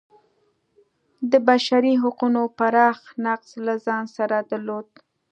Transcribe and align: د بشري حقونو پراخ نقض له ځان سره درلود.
د 1.31 1.33
بشري 1.47 1.93
حقونو 2.03 2.41
پراخ 2.57 2.97
نقض 3.25 3.49
له 3.65 3.73
ځان 3.85 4.03
سره 4.17 4.37
درلود. 4.51 4.87